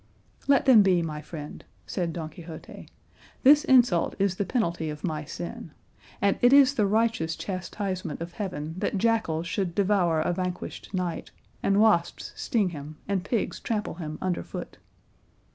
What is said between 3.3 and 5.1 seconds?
"this insult is the penalty of